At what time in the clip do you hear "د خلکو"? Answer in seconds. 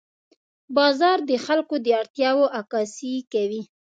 1.29-1.75